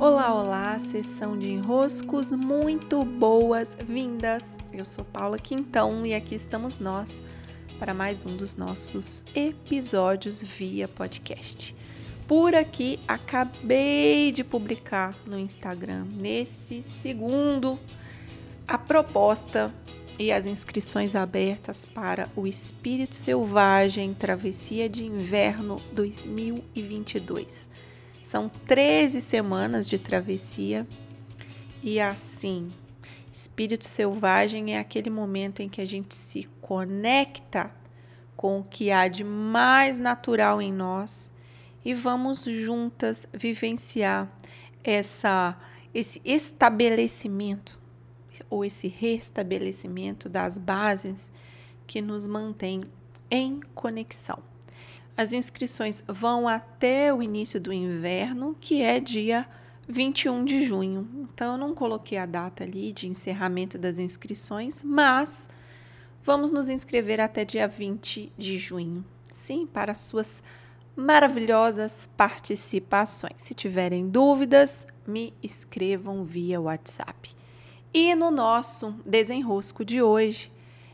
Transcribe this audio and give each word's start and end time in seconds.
Olá, 0.00 0.32
olá, 0.32 0.78
sessão 0.78 1.36
de 1.36 1.50
enroscos, 1.50 2.32
muito 2.32 3.04
boas-vindas. 3.04 4.56
Eu 4.72 4.82
sou 4.82 5.04
Paula 5.04 5.36
Quintão 5.36 6.06
e 6.06 6.14
aqui 6.14 6.34
estamos 6.34 6.78
nós 6.78 7.22
para 7.78 7.92
mais 7.92 8.24
um 8.24 8.34
dos 8.34 8.56
nossos 8.56 9.22
episódios 9.34 10.42
via 10.42 10.88
podcast. 10.88 11.76
Por 12.26 12.54
aqui, 12.54 12.98
acabei 13.06 14.32
de 14.32 14.42
publicar 14.42 15.14
no 15.26 15.38
Instagram, 15.38 16.06
nesse 16.06 16.82
segundo, 16.82 17.78
a 18.66 18.78
proposta 18.78 19.70
e 20.18 20.32
as 20.32 20.46
inscrições 20.46 21.14
abertas 21.14 21.84
para 21.84 22.26
o 22.34 22.46
Espírito 22.46 23.14
Selvagem 23.14 24.14
Travessia 24.14 24.88
de 24.88 25.04
Inverno 25.04 25.76
2022 25.92 27.89
são 28.22 28.48
13 28.48 29.20
semanas 29.20 29.88
de 29.88 29.98
travessia 29.98 30.86
e 31.82 31.98
assim, 31.98 32.70
espírito 33.32 33.86
selvagem 33.86 34.74
é 34.74 34.78
aquele 34.78 35.10
momento 35.10 35.60
em 35.60 35.68
que 35.68 35.80
a 35.80 35.86
gente 35.86 36.14
se 36.14 36.48
conecta 36.60 37.70
com 38.36 38.60
o 38.60 38.64
que 38.64 38.90
há 38.90 39.08
de 39.08 39.24
mais 39.24 39.98
natural 39.98 40.60
em 40.60 40.72
nós 40.72 41.30
e 41.84 41.94
vamos 41.94 42.44
juntas 42.44 43.26
vivenciar 43.32 44.30
essa 44.84 45.58
esse 45.92 46.20
estabelecimento 46.24 47.78
ou 48.48 48.64
esse 48.64 48.86
restabelecimento 48.86 50.28
das 50.28 50.56
bases 50.56 51.32
que 51.86 52.00
nos 52.00 52.26
mantém 52.26 52.84
em 53.30 53.60
conexão. 53.74 54.38
As 55.20 55.34
inscrições 55.34 56.02
vão 56.08 56.48
até 56.48 57.12
o 57.12 57.22
início 57.22 57.60
do 57.60 57.74
inverno, 57.74 58.56
que 58.58 58.80
é 58.80 58.98
dia 58.98 59.46
21 59.86 60.46
de 60.46 60.64
junho. 60.64 61.06
Então, 61.14 61.52
eu 61.52 61.58
não 61.58 61.74
coloquei 61.74 62.16
a 62.16 62.24
data 62.24 62.64
ali 62.64 62.90
de 62.90 63.06
encerramento 63.06 63.76
das 63.76 63.98
inscrições, 63.98 64.82
mas 64.82 65.50
vamos 66.22 66.50
nos 66.50 66.70
inscrever 66.70 67.20
até 67.20 67.44
dia 67.44 67.68
20 67.68 68.32
de 68.38 68.56
junho. 68.56 69.04
Sim, 69.30 69.66
para 69.66 69.94
suas 69.94 70.42
maravilhosas 70.96 72.08
participações. 72.16 73.42
Se 73.42 73.52
tiverem 73.52 74.08
dúvidas, 74.08 74.86
me 75.06 75.34
escrevam 75.42 76.24
via 76.24 76.58
WhatsApp. 76.58 77.36
E 77.92 78.14
no 78.14 78.30
nosso 78.30 78.94
desenrosco 79.04 79.84
de 79.84 80.00
hoje, 80.00 80.50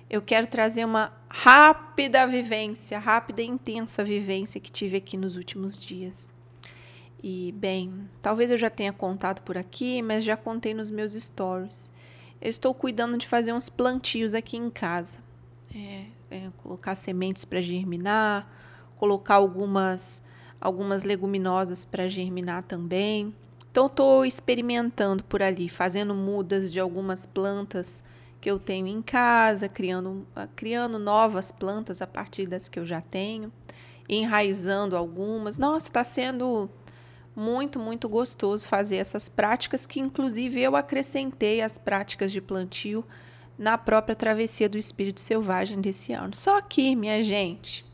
eu 0.09 0.23
quero 0.23 0.47
trazer 0.47 0.85
uma 0.85 1.13
rápida 1.29 2.27
vivência, 2.27 2.99
rápida 2.99 3.43
e 3.43 3.47
intensa 3.47 4.05
vivência 4.05 4.61
que 4.61 4.71
tive 4.71 4.97
aqui 4.97 5.17
nos 5.17 5.37
últimos 5.37 5.79
dias. 5.79 6.33
E, 7.23 7.53
bem, 7.53 8.09
talvez 8.23 8.51
eu 8.51 8.59
já 8.59 8.71
tenha 8.71 8.93
contado 8.93 9.43
por 9.43 9.59
aqui, 9.59 10.01
mas 10.03 10.23
já 10.23 10.37
contei 10.37 10.73
nos 10.73 10.91
meus 10.91 11.13
stories. 11.13 11.91
Eu 12.41 12.51
estou 12.51 12.73
cuidando 12.73 13.19
de 13.19 13.27
fazer 13.27 13.53
uns 13.53 13.69
plantios 13.69 14.33
aqui 14.33 14.57
em 14.57 14.71
casa. 14.71 15.19
É, 15.75 16.05
é, 16.31 16.49
colocar 16.63 16.95
sementes 16.95 17.45
para 17.45 17.61
germinar, 17.61 18.49
colocar 18.97 19.35
algumas, 19.35 20.23
algumas 20.61 21.03
leguminosas 21.03 21.85
para 21.85 22.09
germinar 22.09 22.63
também. 22.63 23.35
Então, 23.71 23.87
estou 23.87 24.25
experimentando 24.25 25.25
por 25.25 25.43
ali, 25.43 25.69
fazendo 25.69 26.15
mudas 26.15 26.73
de 26.73 26.79
algumas 26.79 27.27
plantas 27.27 28.05
que 28.41 28.51
eu 28.51 28.59
tenho 28.59 28.87
em 28.87 29.03
casa, 29.03 29.69
criando, 29.69 30.27
ah, 30.35 30.47
criando 30.55 30.99
novas 30.99 31.51
plantas 31.51 32.03
a 32.03 32.07
partir 32.07 32.47
das 32.47 32.69
que 32.69 32.79
eu 32.79 32.87
já 32.87 33.01
tenho, 33.01 33.53
enraizando 34.09 34.97
algumas. 34.97 35.59
Nossa, 35.59 35.87
está 35.89 36.05
sendo 36.05 36.71
muito, 37.35 37.79
muito 37.79 38.09
gostoso 38.09 38.67
fazer 38.67 38.97
essas 38.97 39.29
práticas, 39.29 39.85
que 39.85 40.01
inclusive 40.01 40.61
eu 40.61 40.77
acrescentei 40.77 41.61
as 41.61 41.77
práticas 41.77 42.33
de 42.33 42.41
plantio 42.41 43.05
na 43.59 43.77
própria 43.77 44.15
travessia 44.15 44.69
do 44.69 44.79
espírito 44.79 45.21
selvagem 45.21 45.81
desse 45.81 46.13
ano. 46.13 46.35
Só 46.35 46.61
que, 46.61 46.95
minha 46.95 47.23
gente, 47.23 47.85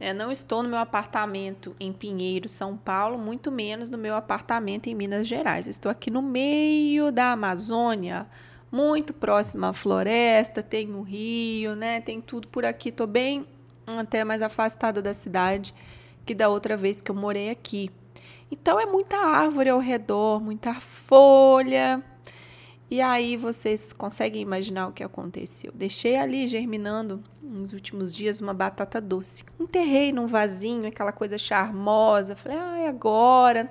é, 0.00 0.12
não 0.12 0.30
estou 0.30 0.62
no 0.62 0.68
meu 0.68 0.78
apartamento 0.78 1.74
em 1.80 1.92
Pinheiro, 1.92 2.48
São 2.48 2.76
Paulo, 2.76 3.18
muito 3.18 3.50
menos 3.50 3.90
no 3.90 3.98
meu 3.98 4.14
apartamento 4.14 4.86
em 4.86 4.94
Minas 4.94 5.26
Gerais. 5.26 5.66
Estou 5.66 5.90
aqui 5.90 6.10
no 6.10 6.22
meio 6.22 7.10
da 7.10 7.32
Amazônia 7.32 8.26
muito 8.70 9.12
próxima 9.12 9.70
à 9.70 9.72
floresta, 9.72 10.62
tem 10.62 10.94
o 10.94 11.02
rio, 11.02 11.74
né? 11.74 12.00
Tem 12.00 12.20
tudo 12.20 12.48
por 12.48 12.64
aqui. 12.64 12.92
Tô 12.92 13.06
bem 13.06 13.46
até 13.86 14.24
mais 14.24 14.42
afastada 14.42 15.00
da 15.00 15.14
cidade 15.14 15.74
que 16.26 16.34
da 16.34 16.48
outra 16.48 16.76
vez 16.76 17.00
que 17.00 17.10
eu 17.10 17.14
morei 17.14 17.50
aqui. 17.50 17.90
Então 18.50 18.78
é 18.78 18.86
muita 18.86 19.16
árvore 19.16 19.70
ao 19.70 19.78
redor, 19.78 20.40
muita 20.40 20.74
folha. 20.74 22.02
E 22.90 23.02
aí 23.02 23.36
vocês 23.36 23.92
conseguem 23.92 24.40
imaginar 24.40 24.88
o 24.88 24.92
que 24.92 25.04
aconteceu? 25.04 25.70
Deixei 25.74 26.16
ali 26.16 26.46
germinando 26.46 27.22
nos 27.42 27.72
últimos 27.72 28.14
dias 28.14 28.40
uma 28.40 28.54
batata 28.54 29.00
doce. 29.00 29.44
Enterrei 29.60 30.12
num 30.12 30.26
vasinho, 30.26 30.86
aquela 30.88 31.12
coisa 31.12 31.36
charmosa. 31.36 32.36
Falei, 32.36 32.58
ah, 32.58 32.88
agora 32.88 33.70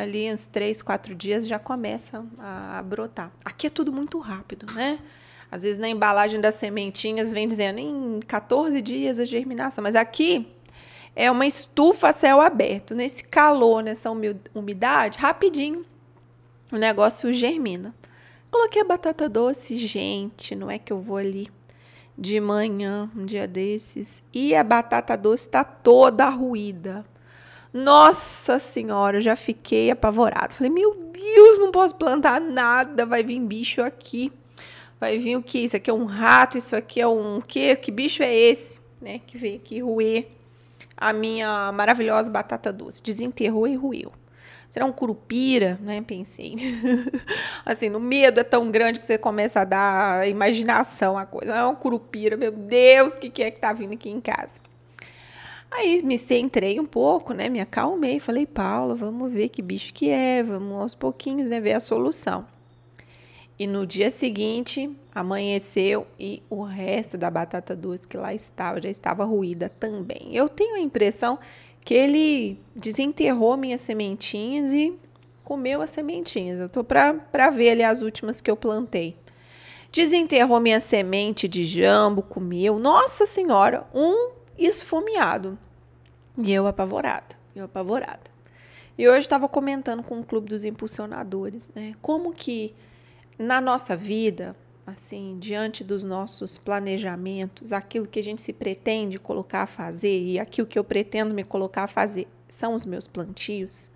ali 0.00 0.32
uns 0.32 0.46
três, 0.46 0.82
quatro 0.82 1.14
dias 1.14 1.46
já 1.46 1.58
começa 1.58 2.24
a 2.38 2.82
brotar. 2.82 3.32
Aqui 3.44 3.66
é 3.66 3.70
tudo 3.70 3.92
muito 3.92 4.18
rápido, 4.18 4.72
né? 4.74 4.98
Às 5.50 5.62
vezes 5.62 5.78
na 5.78 5.88
embalagem 5.88 6.40
das 6.40 6.54
sementinhas 6.54 7.32
vem 7.32 7.46
dizendo 7.46 7.78
em 7.78 8.20
14 8.26 8.80
dias 8.80 9.18
a 9.18 9.24
germinação, 9.24 9.82
mas 9.82 9.96
aqui 9.96 10.46
é 11.14 11.30
uma 11.30 11.46
estufa 11.46 12.08
a 12.08 12.12
céu 12.12 12.40
aberto. 12.40 12.94
Nesse 12.94 13.24
calor, 13.24 13.82
nessa 13.82 14.10
umidade, 14.54 15.18
rapidinho 15.18 15.84
o 16.72 16.76
negócio 16.76 17.32
germina. 17.32 17.94
Coloquei 18.50 18.82
a 18.82 18.84
batata 18.84 19.28
doce, 19.28 19.76
gente, 19.76 20.54
não 20.54 20.70
é 20.70 20.78
que 20.78 20.92
eu 20.92 21.00
vou 21.00 21.16
ali 21.16 21.50
de 22.16 22.38
manhã, 22.40 23.10
um 23.16 23.22
dia 23.22 23.46
desses, 23.46 24.22
e 24.32 24.54
a 24.54 24.62
batata 24.62 25.16
doce 25.16 25.46
está 25.46 25.64
toda 25.64 26.28
ruída. 26.28 27.04
Nossa 27.72 28.58
senhora, 28.58 29.18
eu 29.18 29.20
já 29.20 29.36
fiquei 29.36 29.90
apavorada. 29.90 30.52
Falei, 30.52 30.70
meu 30.70 30.94
Deus, 30.94 31.58
não 31.58 31.70
posso 31.70 31.94
plantar 31.94 32.40
nada, 32.40 33.06
vai 33.06 33.22
vir 33.22 33.40
bicho 33.40 33.80
aqui. 33.80 34.32
Vai 34.98 35.18
vir 35.18 35.36
o 35.36 35.42
que? 35.42 35.60
Isso 35.60 35.76
aqui 35.76 35.88
é 35.88 35.94
um 35.94 36.04
rato, 36.04 36.58
isso 36.58 36.74
aqui 36.76 37.00
é 37.00 37.06
um 37.06 37.40
quê? 37.40 37.74
Que 37.76 37.90
bicho 37.90 38.22
é 38.22 38.34
esse? 38.34 38.80
Né? 39.00 39.20
Que 39.26 39.38
veio 39.38 39.56
aqui 39.56 39.80
ruir 39.80 40.26
a 40.96 41.12
minha 41.12 41.72
maravilhosa 41.72 42.30
batata 42.30 42.72
doce. 42.72 43.02
Desenterrou 43.02 43.66
e 43.66 43.74
ruiu. 43.74 44.12
Será 44.68 44.84
um 44.84 44.92
curupira, 44.92 45.78
né? 45.80 46.02
Pensei. 46.02 46.56
assim, 47.64 47.88
no 47.88 47.98
medo 47.98 48.38
é 48.38 48.44
tão 48.44 48.70
grande 48.70 49.00
que 49.00 49.06
você 49.06 49.18
começa 49.18 49.60
a 49.60 49.64
dar 49.64 50.28
imaginação 50.28 51.16
a 51.16 51.24
coisa. 51.24 51.54
É 51.54 51.66
um 51.66 51.74
curupira, 51.74 52.36
meu 52.36 52.52
Deus, 52.52 53.14
o 53.14 53.18
que, 53.18 53.30
que 53.30 53.42
é 53.42 53.50
que 53.50 53.58
tá 53.58 53.72
vindo 53.72 53.94
aqui 53.94 54.10
em 54.10 54.20
casa? 54.20 54.60
Aí 55.70 56.02
me 56.02 56.18
centrei 56.18 56.80
um 56.80 56.86
pouco, 56.86 57.32
né? 57.32 57.48
Me 57.48 57.60
acalmei, 57.60 58.18
falei, 58.18 58.44
Paula, 58.46 58.94
vamos 58.94 59.32
ver 59.32 59.48
que 59.48 59.62
bicho 59.62 59.94
que 59.94 60.10
é, 60.10 60.42
vamos 60.42 60.80
aos 60.80 60.94
pouquinhos, 60.94 61.48
né? 61.48 61.60
Ver 61.60 61.74
a 61.74 61.80
solução. 61.80 62.46
E 63.58 63.66
no 63.66 63.86
dia 63.86 64.10
seguinte, 64.10 64.90
amanheceu 65.14 66.06
e 66.18 66.42
o 66.48 66.62
resto 66.62 67.18
da 67.18 67.30
batata 67.30 67.76
doce 67.76 68.08
que 68.08 68.16
lá 68.16 68.32
estava 68.32 68.80
já 68.80 68.88
estava 68.88 69.24
ruída 69.24 69.68
também. 69.68 70.34
Eu 70.34 70.48
tenho 70.48 70.76
a 70.76 70.80
impressão 70.80 71.38
que 71.84 71.94
ele 71.94 72.58
desenterrou 72.74 73.56
minhas 73.56 73.82
sementinhas 73.82 74.72
e 74.72 74.98
comeu 75.44 75.82
as 75.82 75.90
sementinhas. 75.90 76.58
Eu 76.58 76.68
tô 76.68 76.82
para 76.82 77.50
ver 77.50 77.70
ali 77.70 77.82
as 77.82 78.02
últimas 78.02 78.40
que 78.40 78.50
eu 78.50 78.56
plantei. 78.56 79.14
Desenterrou 79.92 80.58
minha 80.58 80.80
semente 80.80 81.46
de 81.46 81.64
jambo, 81.64 82.22
comeu. 82.22 82.78
Nossa 82.78 83.26
Senhora, 83.26 83.86
um 83.94 84.30
esfomeado. 84.66 85.58
E 86.36 86.52
eu 86.52 86.66
apavorada, 86.66 87.36
eu 87.54 87.64
apavorada. 87.64 88.30
E 88.96 89.08
hoje 89.08 89.20
estava 89.20 89.48
comentando 89.48 90.02
com 90.02 90.20
o 90.20 90.24
Clube 90.24 90.48
dos 90.48 90.64
Impulsionadores, 90.64 91.70
né? 91.74 91.94
Como 92.02 92.32
que 92.32 92.74
na 93.38 93.60
nossa 93.60 93.96
vida, 93.96 94.54
assim, 94.86 95.38
diante 95.40 95.82
dos 95.82 96.04
nossos 96.04 96.58
planejamentos, 96.58 97.72
aquilo 97.72 98.06
que 98.06 98.18
a 98.18 98.22
gente 98.22 98.42
se 98.42 98.52
pretende 98.52 99.18
colocar 99.18 99.62
a 99.62 99.66
fazer 99.66 100.22
e 100.22 100.38
aquilo 100.38 100.66
que 100.66 100.78
eu 100.78 100.84
pretendo 100.84 101.34
me 101.34 101.42
colocar 101.42 101.84
a 101.84 101.88
fazer 101.88 102.28
são 102.48 102.74
os 102.74 102.84
meus 102.84 103.08
plantios. 103.08 103.90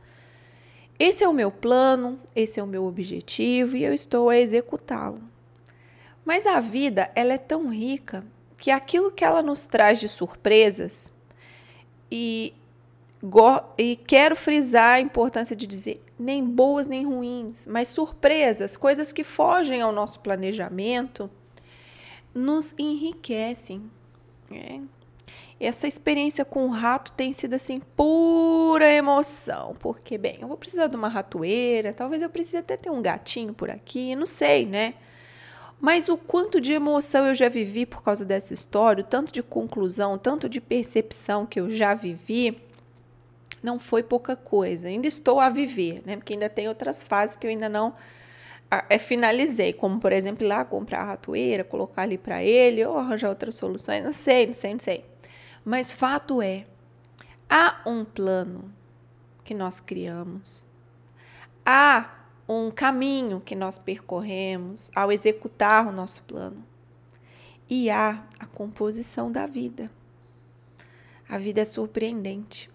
Esse 0.99 1.25
é 1.25 1.29
o 1.29 1.35
meu 1.35 1.50
plano, 1.50 2.19
esse 2.35 2.59
é 2.59 2.62
o 2.62 2.67
meu 2.67 2.85
objetivo 2.85 3.77
e 3.77 3.85
eu 3.85 3.93
estou 3.93 4.31
a 4.31 4.39
executá-lo. 4.39 5.21
Mas 6.25 6.47
a 6.47 6.61
vida, 6.61 7.11
ela 7.15 7.35
é 7.35 7.39
tão 7.39 7.69
rica 7.69 8.25
que 8.65 8.71
aquilo 8.71 9.13
que 9.13 9.23
ela 9.23 9.43
nos 9.43 9.67
traz 9.67 10.01
de 10.01 10.09
surpresas, 10.09 11.13
e, 12.11 12.55
e 13.77 13.95
quero 13.95 14.35
frisar 14.35 14.95
a 14.95 15.01
importância 15.01 15.55
de 15.55 15.67
dizer 15.67 16.03
nem 16.19 16.43
boas 16.43 16.89
nem 16.89 17.05
ruins, 17.05 17.67
mas 17.67 17.89
surpresas, 17.89 18.75
coisas 18.75 19.13
que 19.13 19.23
fogem 19.23 19.83
ao 19.83 19.93
nosso 19.93 20.21
planejamento, 20.21 21.29
nos 22.35 22.75
enriquecem. 22.79 23.83
Né? 24.51 24.81
essa 25.61 25.87
experiência 25.87 26.43
com 26.43 26.67
o 26.67 26.71
rato 26.71 27.13
tem 27.13 27.35
sido 27.35 27.53
assim 27.53 27.83
pura 27.95 28.91
emoção, 28.91 29.75
porque 29.79 30.17
bem, 30.17 30.39
eu 30.41 30.49
vou 30.49 30.57
precisar 30.57 30.87
de 30.87 30.97
uma 30.97 31.09
ratoeira, 31.09 31.93
talvez 31.93 32.23
eu 32.23 32.31
precise 32.31 32.57
até 32.57 32.79
ter 32.79 32.89
um 32.89 33.03
gatinho 33.03 33.53
por 33.53 33.69
aqui, 33.69 34.17
não 34.17 34.25
sei, 34.25 34.65
né? 34.65 34.95
Mas 35.81 36.09
o 36.09 36.17
quanto 36.17 36.61
de 36.61 36.73
emoção 36.73 37.26
eu 37.26 37.35
já 37.35 37.49
vivi 37.49 37.85
por 37.85 38.03
causa 38.03 38.25
dessa 38.25 38.55
história, 38.55 39.03
o 39.03 39.06
tanto 39.06 39.32
de 39.32 39.43
conclusão, 39.43 40.17
tanto 40.17 40.49
de 40.49 40.61
percepção 40.61 41.44
que 41.44 41.61
eu 41.61 41.71
já 41.71 41.94
vivi, 41.94 42.56
não 43.62 43.79
foi 43.79 44.03
pouca 44.03 44.37
coisa. 44.37 44.88
Ainda 44.88 45.06
estou 45.06 45.41
a 45.41 45.49
viver, 45.49 46.03
né? 46.05 46.17
Porque 46.17 46.35
ainda 46.35 46.49
tem 46.49 46.69
outras 46.69 47.03
fases 47.03 47.37
que 47.37 47.47
eu 47.47 47.50
ainda 47.50 47.69
não 47.69 47.94
é, 48.88 48.99
finalizei, 48.99 49.73
como 49.73 50.00
por 50.00 50.12
exemplo 50.12 50.44
ir 50.44 50.49
lá 50.49 50.65
comprar 50.65 51.00
a 51.00 51.05
ratoeira, 51.05 51.65
colocar 51.65 52.03
ali 52.03 52.19
para 52.19 52.43
ele, 52.43 52.85
ou 52.85 52.99
arranjar 52.99 53.29
outras 53.29 53.55
soluções, 53.55 54.03
não 54.03 54.12
sei, 54.12 54.47
não 54.47 54.55
sei, 54.55 54.73
não 54.73 54.81
sei. 54.81 55.05
Mas 55.65 55.93
fato 55.93 56.43
é, 56.43 56.67
há 57.49 57.81
um 57.87 58.05
plano 58.05 58.73
que 59.44 59.55
nós 59.55 59.81
criamos, 59.81 60.67
há 61.65 62.24
um 62.49 62.70
caminho 62.70 63.41
que 63.41 63.55
nós 63.55 63.79
percorremos 63.79 64.91
ao 64.94 65.11
executar 65.11 65.87
o 65.87 65.93
nosso 65.93 66.23
plano, 66.23 66.64
e 67.69 67.88
há 67.88 68.23
a 68.38 68.46
composição 68.46 69.32
da 69.32 69.46
vida. 69.46 69.91
A 71.29 71.38
vida 71.38 71.62
é 71.62 71.64
surpreendente. 71.64 72.70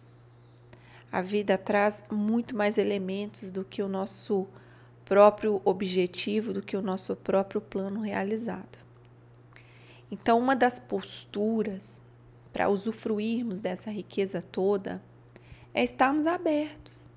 A 1.12 1.22
vida 1.22 1.58
traz 1.58 2.04
muito 2.10 2.56
mais 2.56 2.78
elementos 2.78 3.52
do 3.52 3.64
que 3.64 3.82
o 3.82 3.88
nosso 3.88 4.48
próprio 5.06 5.62
objetivo, 5.66 6.54
do 6.54 6.62
que 6.62 6.78
o 6.78 6.82
nosso 6.82 7.16
próprio 7.16 7.62
plano 7.62 8.02
realizado. 8.02 8.78
Então, 10.12 10.40
uma 10.40 10.56
das 10.56 10.80
posturas 10.80 12.02
para 12.52 12.70
usufruirmos 12.70 13.62
dessa 13.62 13.92
riqueza 13.92 14.42
toda 14.42 15.02
é 15.74 15.84
estarmos 15.84 16.26
abertos. 16.26 17.09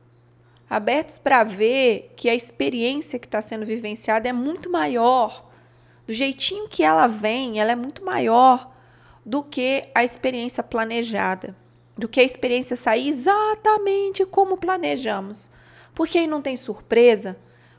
Abertos 0.75 1.19
para 1.19 1.45
ver 1.45 2.13
que 2.17 2.29
a 2.29 2.35
experiência 2.35 3.19
que 3.19 3.27
está 3.27 3.43
sendo 3.43 3.67
vivenciada 3.67 4.29
é 4.29 4.33
muito 4.33 4.71
maior. 4.71 5.51
Do 6.07 6.13
jeitinho 6.13 6.69
que 6.69 6.83
ela 6.83 7.07
vem, 7.07 7.61
ela 7.61 7.73
é 7.73 7.77
muito 7.77 8.05
maior 8.05 8.73
do 9.25 9.43
que 9.43 9.85
a 9.95 10.03
experiência 10.03 10.63
planejada 10.63 11.55
do 11.97 12.09
que 12.09 12.21
a 12.21 12.25
experiência 12.25 12.77
sair 12.77 13.09
exatamente 13.09 14.25
como 14.25 14.57
planejamos. 14.57 15.51
Porque 15.95 16.19
aí 16.19 16.27
não 16.27 16.41
tem 16.41 16.57
surpresa, 16.57 17.37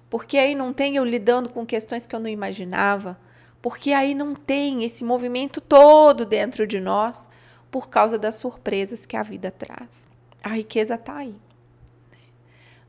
porque 0.10 0.38
aí 0.38 0.54
não 0.54 0.72
tem 0.72 0.95
eu 0.95 1.04
lidando 1.04 1.50
com 1.50 1.66
questões 1.66 2.06
que 2.06 2.16
eu 2.16 2.19
não 2.19 2.30
imaginava, 2.30 3.19
porque 3.62 3.92
aí 3.92 4.13
não 4.13 4.36
tem 4.36 4.84
esse 4.84 5.04
movimento 5.04 5.60
todo 5.60 6.25
dentro 6.25 6.68
de 6.68 6.80
nós 6.80 7.28
por 7.72 7.90
causa 7.90 8.18
das 8.18 8.36
surpresas 8.36 9.06
que 9.06 9.18
a 9.18 9.24
vida 9.24 9.50
traz. 9.50 10.07
A 10.44 10.50
riqueza 10.50 10.95
está 10.95 11.18
aí. 11.18 11.36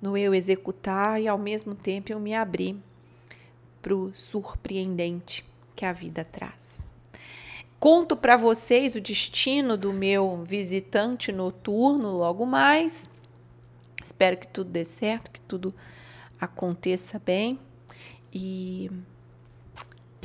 No 0.04 0.18
eu 0.18 0.34
executar 0.34 1.18
e 1.18 1.26
ao 1.26 1.38
mesmo 1.38 1.74
tempo 1.74 2.12
eu 2.12 2.20
me 2.20 2.34
abrir 2.34 2.76
para 3.80 3.96
o 3.96 4.14
surpreendente 4.14 5.42
que 5.74 5.82
a 5.82 5.94
vida 5.94 6.22
traz. 6.22 6.86
Conto 7.80 8.14
para 8.14 8.36
vocês 8.36 8.94
o 8.94 9.00
destino 9.00 9.78
do 9.78 9.94
meu 9.94 10.44
visitante 10.44 11.32
noturno 11.32 12.10
logo 12.10 12.44
mais. 12.44 13.08
Espero 14.04 14.36
que 14.36 14.46
tudo 14.46 14.68
dê 14.68 14.84
certo, 14.84 15.30
que 15.30 15.40
tudo 15.40 15.74
aconteça 16.38 17.18
bem 17.18 17.58
e 18.30 18.90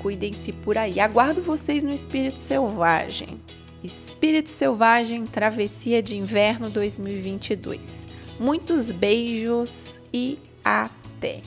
cuidem-se 0.01 0.51
por 0.51 0.77
aí. 0.77 0.99
Aguardo 0.99 1.41
vocês 1.41 1.85
no 1.85 1.93
Espírito 1.93 2.37
Selvagem. 2.37 3.39
Espírito 3.81 4.49
Selvagem 4.49 5.25
Travessia 5.25 6.03
de 6.03 6.17
Inverno 6.17 6.69
2022. 6.69 8.18
Muitos 8.39 8.89
beijos 8.89 9.99
e 10.13 10.39
até! 10.63 11.41